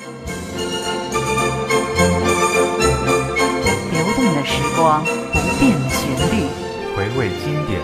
[0.00, 0.08] 流
[4.16, 6.00] 动的时光，不变的旋
[6.32, 6.48] 律，
[6.96, 7.78] 回味经典，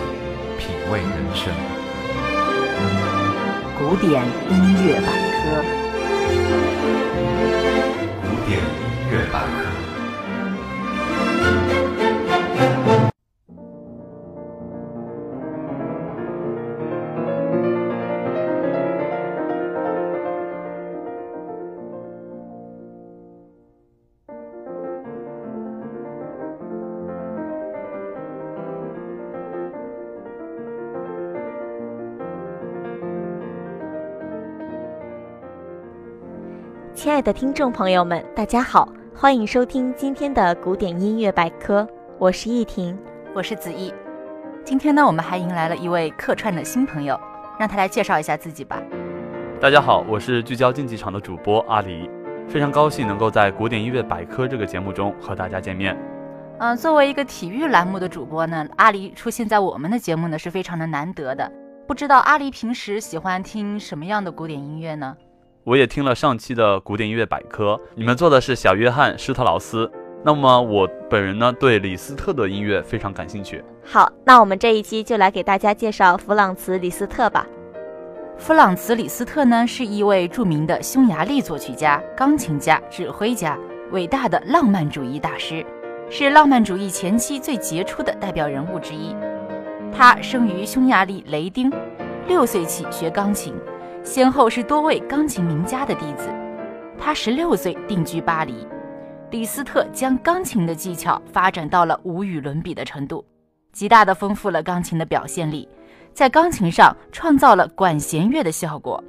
[0.57, 1.53] 品味人生。
[3.77, 4.53] 古典音
[4.83, 5.63] 乐百科，
[8.23, 8.63] 古典音
[9.11, 9.86] 乐百科。
[37.07, 41.87] 亲爱的听众朋友们，大家好，欢迎收听今天的古典音乐百科，
[42.19, 42.99] 我是易婷，
[43.33, 43.93] 我是子毅。
[44.65, 47.17] 今天呢，我们还迎来了一位客串的新朋友，
[47.57, 48.83] 让他来介绍一下自己吧。
[49.61, 52.09] 大家好，我是聚焦竞技场的主播阿离，
[52.45, 55.97] 非常高兴能够在古典音乐百科这个节目中和大家见面。
[56.59, 61.49] 嗯，作为一个体育栏目的主播呢，阿离出现在我们的节目呢是非常的难得的。
[61.87, 65.15] 不知道阿离平时喜欢听什么样的古典音乐呢？
[65.67, 69.91] 我也听了上期的古典音乐百科，你们做的是小约翰施特劳斯。
[70.23, 73.61] 那么我本人呢，对李斯特的音乐非常感兴趣。
[73.83, 77.45] 好，那我们这一期就来给大家介绍弗朗茨·李斯特吧。
[78.37, 83.59] 弗朗茨·李斯特呢，是一位著名的匈牙利作曲家、钢琴家、指挥家，
[83.91, 85.65] 伟大的浪漫主义大师，
[86.09, 89.13] 是浪漫主义前期最杰出的代表人物之一。
[89.91, 91.69] 他生于匈牙利雷丁，
[92.25, 93.53] 六岁起学钢琴。
[94.07, 96.33] 先后是多位钢琴名家的弟子。
[96.97, 98.65] 他十六岁定居巴黎。
[99.31, 103.25] 李斯特将钢琴的技巧发展到了无与伦比的程度，
[103.73, 105.67] 极大的丰富了钢琴的表现力，
[106.13, 109.03] 在钢琴上创造了管弦乐的效果。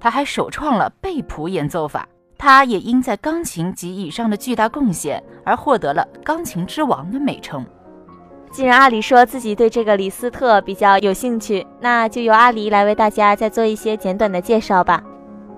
[0.00, 2.08] 他还首创了贝谱演奏法。
[2.38, 7.66] 他也因在钢琴及以上的巨大贡献而获得了“钢琴之王”的美称。
[8.50, 15.02] 既然阿里说自己对这个李斯特比较有兴趣，那就由阿里来为大家再做一些简短的介绍吧。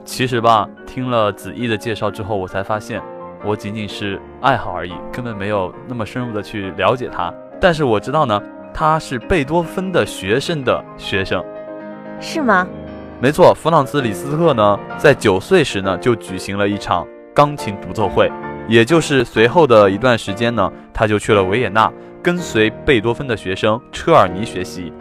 [0.05, 3.01] 其实吧，听了子毅的介绍之后，我才发现
[3.45, 7.33] 我仅仅是爱好而已，根本没有那么深入的去了解他。
[7.61, 8.43] 但是我知道呢，
[8.75, 11.45] 他是贝多芬的学生的学生，
[12.21, 12.67] 是吗？
[13.21, 18.31] 没错，弗朗茨·李斯特呢，在九岁时呢就举行了一场钢琴独奏会，
[18.67, 21.93] 也就是随后的一段时间呢，他就去了维也纳。
[22.23, 24.93] 跟随贝多芬的学生车尔尼学习，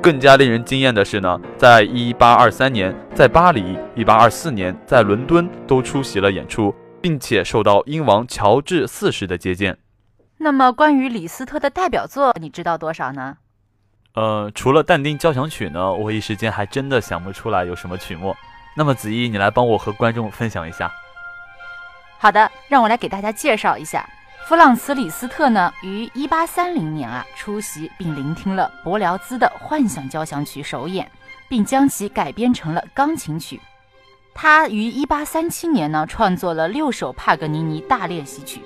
[0.00, 9.76] 更加令人惊艳的是呢，在一八二三年在巴黎，一八二四年在伦敦都出席了演出，并且受到英王乔治四世的接见。
[10.38, 13.38] 那么，关于李斯特的代表作，你知道多少呢？
[14.14, 18.36] 呃，除了但丁交响曲呢，我一时间还真的想不出来有什么曲目。
[18.76, 20.90] 那么子怡，你来帮我和观众分享一下。
[22.18, 24.08] 好的，让我来给大家介绍一下。
[24.48, 31.08] 弗朗茨·李斯特呢，于一八三零年啊出席并聆听了柏辽兹的《幻想交响曲》首演，
[31.48, 33.60] 并将其改编成了钢琴曲。
[34.34, 38.60] 他于一八三七年呢创作了六首帕格尼尼大练习曲，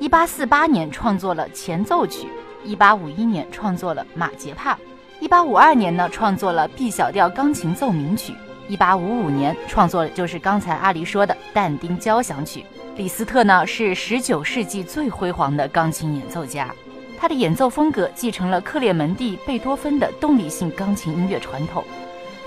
[0.00, 2.26] 一八四八年创作了前奏曲，
[2.64, 4.78] 一八五一年创作了马杰帕，
[5.20, 8.34] 一八五二年呢创作了 B 小调钢琴奏鸣曲，
[8.66, 12.64] 一八五五年创作的就是刚才阿离说的但丁交响曲。
[13.02, 16.72] 李斯特呢是十九世纪最辉煌的钢琴演奏家，
[17.18, 21.84] 他的演奏风格继承了克列门蒂·贝多芬的动力性钢琴音乐传统，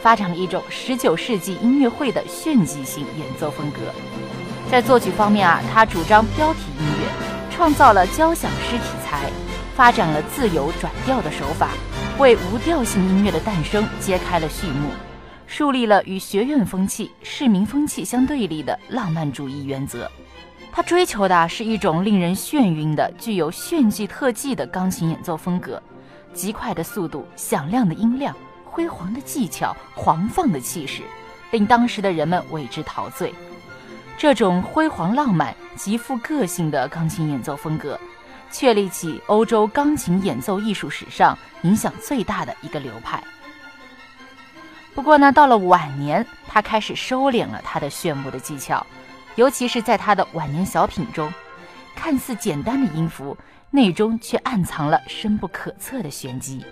[0.01, 3.79] 发展了一种十九世纪音乐会的炫技性演奏风格。
[4.71, 9.29] 在作曲方面啊，他主张标题音乐，创造了交响诗题材，
[9.75, 11.71] 发展了自由转调的手法，
[12.17, 14.91] 为无调性音乐的诞生揭开了序幕，
[15.47, 20.09] 树立了与学院风气、市民风气相对立的浪漫主义原则。
[20.75, 25.81] 他追求的是一种令人眩晕的、具有炫技特技的钢琴演奏风格，
[26.33, 31.01] 极快的速度、响亮的音量、辉煌的技巧、狂放的气势，
[31.51, 33.33] 令当时的人们为之陶醉。
[34.17, 37.97] 这种辉煌浪漫、极富个性的钢琴演奏风格，
[38.51, 43.23] 确立起欧洲钢琴演奏艺术史上影响最大的一个流派。
[44.93, 48.85] 不过呢，到了晚年，他开始收敛了他的炫目的技巧。
[49.35, 51.31] 尤其是在他的晚年小品中，
[51.95, 53.37] 看似简单的音符，
[53.69, 56.65] 内中却暗藏了深不可测的玄机。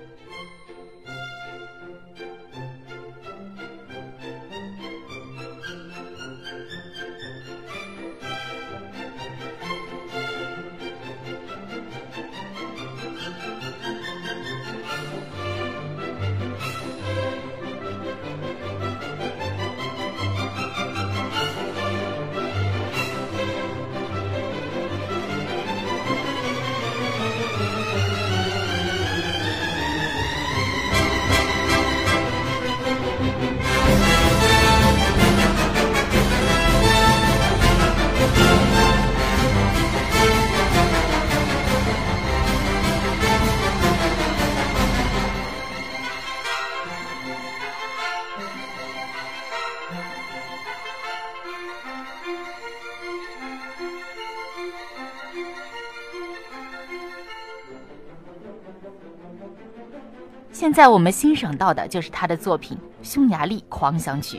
[60.63, 64.37] 现在我们欣赏到的就是他的作品《匈牙利狂想曲》。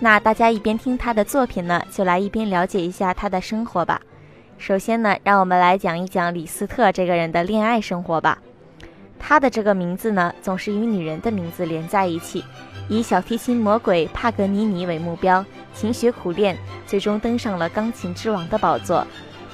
[0.00, 4.00] 那大家一边听他的作品呢，就来一边了解一下他的生活吧。
[4.56, 8.38] 首先呢，让我们来讲一讲李斯特这个人的恋爱生活吧。
[9.18, 12.42] 他的这个名字呢，总是与女人的名字连在一起，
[12.88, 15.44] 以小提琴魔鬼帕格尼尼为目标，
[15.74, 16.56] 勤学苦练，
[16.86, 19.06] 最终登上了钢琴之王的宝座。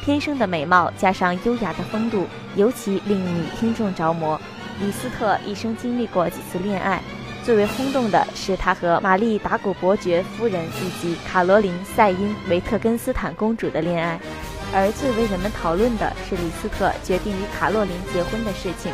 [0.04, 4.40] 天生的美貌加上优雅的风度，尤其令女听众着魔。
[4.80, 7.02] 李斯特一生经历过几次恋爱。
[7.44, 14.20] 最为轰动的是他和玛丽达古伯爵夫人以及卡罗琳塞因维特根斯坦公主的恋爱，
[14.72, 18.92] 而最为人们讨论的是李斯特决定与卡洛琳结婚的事情。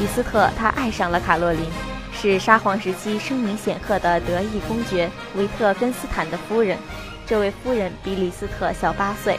[0.00, 1.66] 李斯特他爱上了卡洛琳，
[2.14, 6.78] 是沙皇时期声名显赫的德意公爵维特根斯坦的夫人。
[7.26, 9.38] 这位夫人比李斯特小八岁。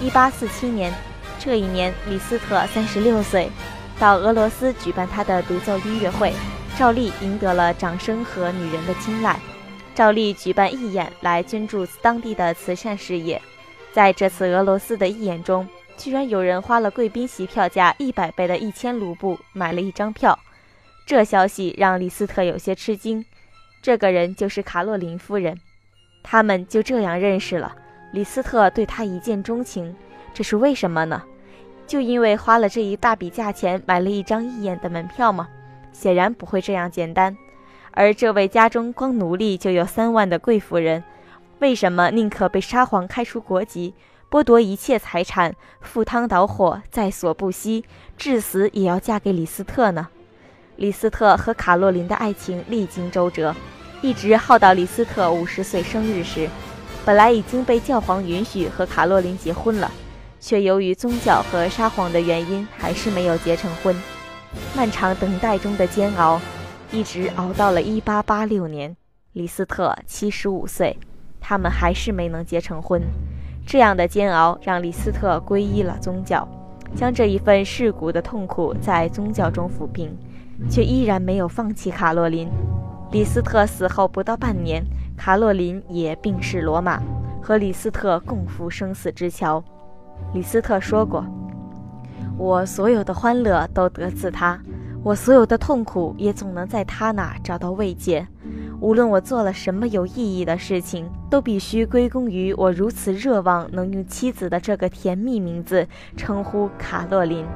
[0.00, 0.92] 一八四七年，
[1.40, 3.50] 这一年李斯特三十六岁，
[4.02, 6.32] 到俄罗斯举办他的独奏音乐会。
[6.76, 9.38] 赵丽赢得了掌声和女人的青睐。
[9.94, 13.40] 赵丽举办义演来捐助当地的慈善事业。
[13.92, 20.36] 在这次俄罗斯的义演中，居然有人花了贵宾席票价一百倍的一千卢布买了一张票。
[21.06, 23.24] 这消息让李斯特有些吃惊。
[23.80, 25.56] 这个人就是卡洛琳夫人。
[26.24, 27.72] 他们就这样认识了。
[28.12, 29.94] 李斯特对她一见钟情，
[30.34, 31.22] 这是为什么呢？
[31.86, 35.48] 就因为花了这一大笔价钱买了一张一眼的门票吗？
[35.92, 37.36] 显然不会这样简单，
[37.90, 41.04] 而这位家中光奴隶就有三万的贵妇人，
[41.58, 43.92] 为什么宁可被沙皇开除国籍，
[44.30, 47.84] 剥夺一切财产，赴汤蹈火，在所不惜，
[48.16, 50.08] 至死也要嫁给李斯特呢？
[50.76, 53.54] 李斯特和卡洛琳的爱情历经周折，
[54.00, 56.48] 一直耗到李斯特五十岁生日时，
[57.04, 59.92] 本来已经被教皇允许和卡洛琳结婚了，
[60.42, 63.94] 却由于宗教和沙皇的原因，还是没有结成婚。
[64.76, 66.40] 漫长等待中的煎熬，
[66.90, 68.96] 一直熬到了1886年，
[69.34, 70.98] 李斯特75岁，
[71.40, 73.00] 他们还是没能结成婚。
[73.64, 76.46] 这样的煎熬让李斯特皈依了宗教，
[76.96, 80.10] 将这一份世故的痛苦在宗教中抚平，
[80.68, 82.50] 却依然没有放弃卡洛琳。
[83.12, 84.84] 李斯特死后不到半年，
[85.16, 87.00] 卡洛琳也病逝罗马，
[87.40, 89.62] 和李斯特共赴生死之桥。
[90.32, 91.24] 李斯特说过。
[92.38, 94.58] 我所有的欢乐都得自他，
[95.02, 98.26] 我所有的痛苦也总能在他那找到慰藉。
[98.80, 105.86] 无论我做了什么有意义的事情，都必须归功于我如此热望能用妻子的这个甜蜜名字
[106.16, 107.46] 称呼卡洛琳。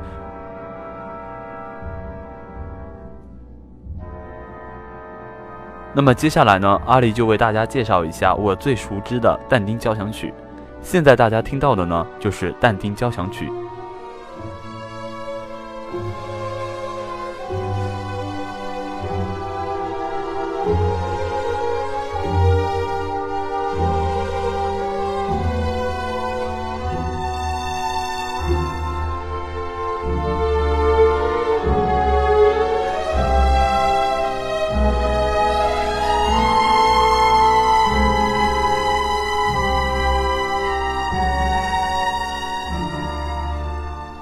[5.92, 10.32] 那么接下来呢，阿丽就为大家介绍一下我最熟知的但丁交响曲。
[10.88, 13.50] 现在大家听到的呢，就是但丁交响曲。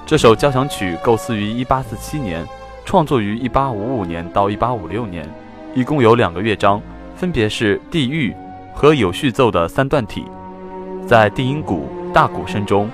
[0.05, 2.47] 这首交响曲构思于1847年，
[2.85, 5.27] 创作于1855年到1856年，
[5.73, 6.79] 一共有两个乐章，
[7.15, 8.31] 分别是地狱
[8.71, 10.25] 和有序奏的三段体。
[11.07, 12.87] 在低音鼓、大鼓声中，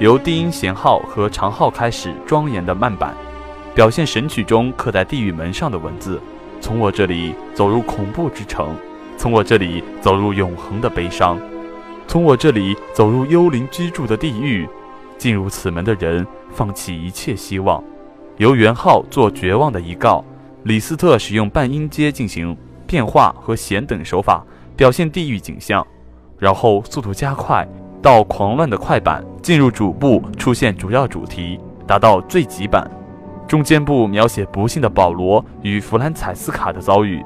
[0.00, 3.14] 由低音弦号和长号开始庄严的慢板，
[3.74, 6.20] 表现神曲中刻在地狱门上的文字
[6.60, 8.76] ：“从我这里走入恐怖之城，
[9.16, 11.40] 从我这里走入永恒的悲伤，
[12.06, 14.68] 从我这里走入幽灵居住的地狱。
[15.16, 17.82] 进入此门的人。”放弃一切希望，
[18.36, 20.24] 由元号做绝望的遗告。
[20.64, 24.44] 李斯特使用半音阶进行变化和弦等手法
[24.76, 25.86] 表现地狱景象，
[26.38, 27.66] 然后速度加快
[28.02, 32.90] 到狂乱的快板，进入主部出现主要主题，达到最急板。
[33.48, 37.24] 中间部描写不幸的保罗与弗兰采斯卡的遭遇。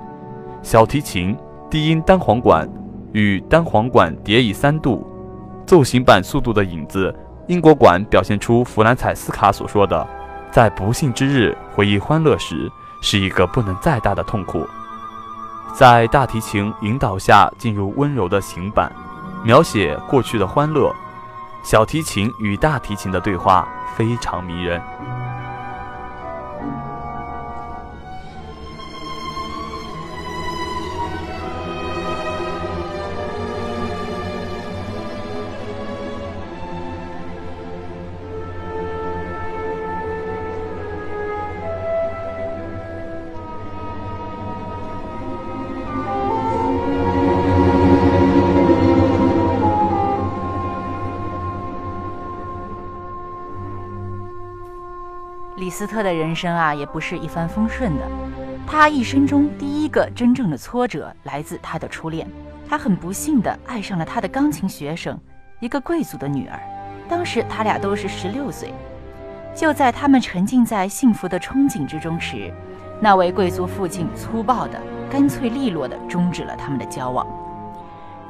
[0.62, 1.36] 小提琴
[1.68, 2.66] 低音单簧管
[3.12, 5.06] 与单簧管叠以三度，
[5.66, 7.14] 奏行板速度的影子。
[7.46, 10.06] 英国馆表现出弗兰采斯卡所说的，
[10.50, 12.70] 在不幸之日回忆欢乐时，
[13.02, 14.66] 是一个不能再大的痛苦。
[15.74, 18.90] 在大提琴引导下进入温柔的行板，
[19.44, 20.90] 描写过去的欢乐。
[21.62, 24.80] 小提琴与大提琴的对话非常迷人。
[55.74, 58.02] 斯特的人生啊，也不是一帆风顺的。
[58.64, 62.24] 他一生中第一个真正的挫折来自他的初恋，
[62.68, 65.18] 他很不幸的爱上了他的钢琴学生，
[65.58, 66.60] 一个贵族的女儿。
[67.08, 68.72] 当时他俩都是十六岁。
[69.52, 72.54] 就在他们沉浸在幸福的憧憬之中时，
[73.00, 77.26] 那位贵族父亲粗暴的、干脆利落的终止了他们的交往。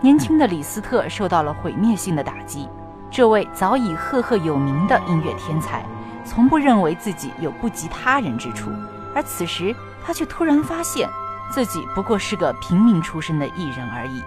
[0.01, 2.67] 年轻的李斯特受到了毁灭性的打击。
[3.11, 5.85] 这位早已赫赫有名的音乐天才，
[6.25, 8.71] 从不认为自己有不及他人之处，
[9.15, 11.09] 而此时他却突然发现
[11.51, 14.23] 自己不过是个平民出身的艺人而已。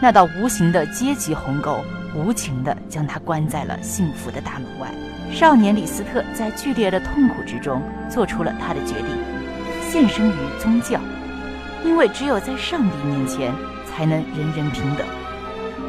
[0.00, 1.82] 那道无形的阶级鸿沟，
[2.14, 4.88] 无情地将他关在了幸福的大门外。
[5.32, 9.08] 少年李斯特在剧烈的痛苦之中，做出了他的决定，
[9.90, 11.00] 献身于宗教，
[11.84, 13.52] 因为只有在上帝面前，
[13.86, 15.06] 才能人人平等。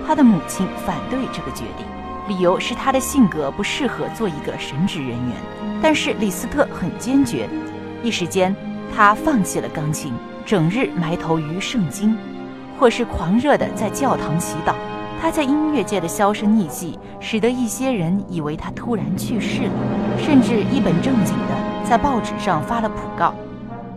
[0.08, 1.86] 他的母亲反对这个决定。
[2.28, 5.32] 理由是他的性格不适合做一个神职人员，
[5.82, 7.48] 但是李斯特很坚决。
[8.04, 8.56] 一时间，
[8.96, 10.14] 他放弃了钢琴，
[10.46, 12.18] 整日埋头于圣经，
[12.78, 14.74] 或是狂热地在教堂祈祷。
[15.20, 19.72] 他在音乐界的销声匿迹，使得一些人以为他突然去世了，
[20.20, 23.34] 甚至一本正经地在报纸上发了讣告。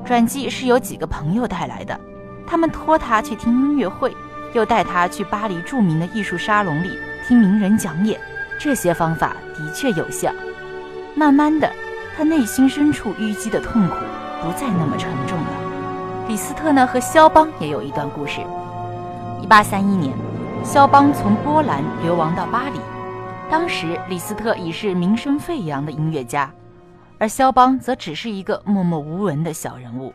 [0.05, 2.01] 转机是由几个朋友带来的，
[2.47, 4.17] 他们托他去听音乐会，
[4.55, 6.89] 又带他去巴黎著名的艺术沙龙里。
[7.31, 8.21] 听名人讲演，
[8.59, 10.33] 这些方法的确有效。
[11.15, 11.73] 慢慢的，
[12.17, 13.95] 他内心深处淤积的痛苦
[14.43, 16.27] 不再那么沉重了。
[16.27, 18.41] 李斯特呢和肖邦也有一段故事。
[19.41, 20.13] 一八三一年，
[20.65, 22.81] 肖邦从波兰流亡到巴黎，
[23.49, 26.51] 当时李斯特已是名声沸扬的音乐家，
[27.17, 30.13] 而肖邦则只是一个默默无闻的小人物。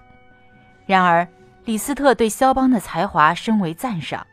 [0.86, 1.26] 然而，
[1.64, 4.28] 李斯特对肖邦的才华深为赞赏。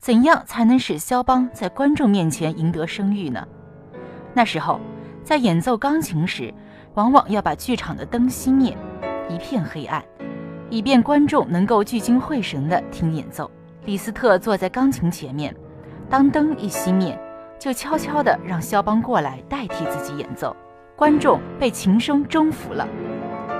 [0.00, 3.46] 怎样才能使肖邦在观众面前赢得声誉呢？
[4.32, 4.80] 那时候，
[5.22, 6.54] 在演奏钢琴时，
[6.94, 8.74] 往往要把剧场的灯熄灭，
[9.28, 10.02] 一片黑暗，
[10.70, 13.50] 以便观众能够聚精会神地听演奏。
[13.84, 15.54] 李斯特坐在钢琴前面，
[16.08, 17.20] 当灯一熄灭，
[17.58, 20.56] 就悄悄地让肖邦过来代替自己演奏。
[20.96, 22.88] 观众被琴声征服了。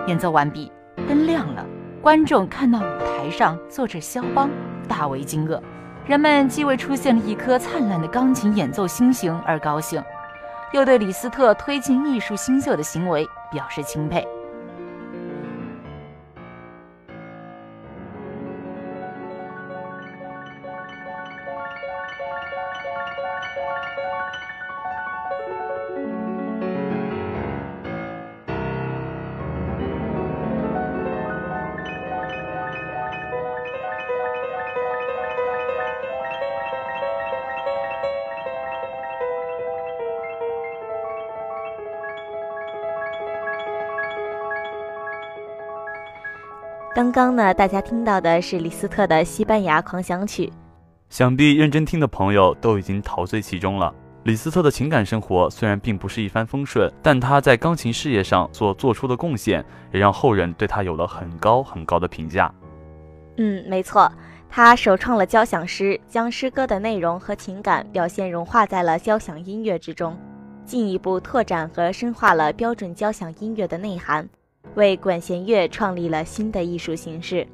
[0.06, 0.72] 演奏完毕，
[1.06, 1.66] 灯亮了，
[2.00, 4.48] 观众看到舞台上坐着肖邦，
[4.88, 5.60] 大为惊愕。
[6.10, 10.02] 人们既为出现了一颗灿烂的钢琴演奏星星而高兴，
[10.72, 14.26] 又对李斯特推进艺术新秀的行为表示钦佩。
[47.00, 50.46] 刚刚呢，大家听到的是李斯特的《西班牙狂想曲》。
[51.08, 53.90] 想必认真听的朋友都已经陶醉其中了。
[54.24, 59.64] 李斯特的情感生活虽然并不是一帆风顺，但他在钢琴事业上所做出的贡献，
[59.94, 62.52] 也让后人对他有了很高很高的评价。
[63.38, 64.12] 嗯，没错，
[64.50, 70.14] 他首创了交响诗，将诗歌的内容和情感表现融化在了交响音乐之中，
[70.66, 74.28] 进一步拓展和深化了标准交响音乐的内涵。
[74.74, 77.46] 为管弦乐创立了新的艺术形式。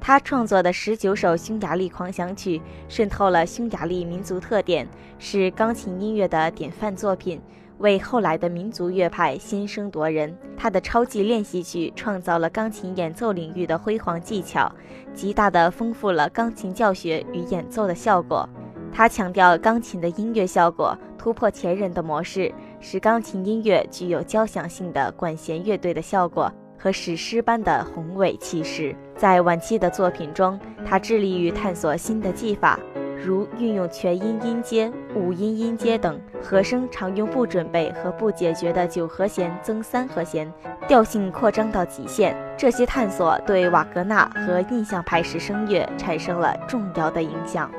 [0.00, 4.88] 他创作的十九首匈牙利狂想曲渗透了匈牙利民族特点，
[5.18, 7.38] 是钢琴音乐的典范作品，
[7.78, 10.34] 为后来的民族乐派先声夺人。
[10.56, 14.70] 他的超级练习曲创造了钢琴演奏领域的辉煌技巧，
[15.14, 18.48] 极大地丰富了钢琴教学与演奏的效果。
[18.92, 22.52] 他强调钢琴的音乐效果，突破前人的模式。
[22.82, 28.96] 使钢琴音乐具有交响性的管弦乐队的效果和史诗般的宏伟气势。
[29.14, 32.80] 在晚期的作品中，他致力于探索新的技法，
[33.22, 40.50] 如运用全音音阶、五音音阶等和声常用不准备和不解决的九和弦增三和弦，
[40.88, 42.34] 调性扩张到极限。
[42.56, 47.70] 这些探索对瓦格纳和印象派式声乐产生了重要的影响。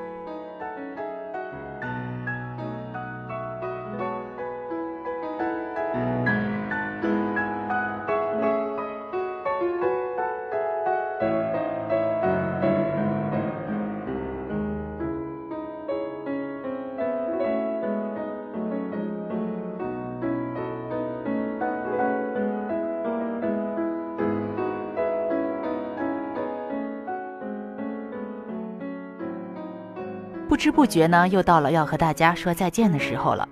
[30.61, 33.49] 知不觉呢，又到了要和大家说再见的时候了。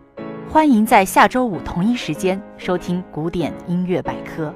[0.48, 4.54] 欢迎在下周五同一时间收听古典音乐百科。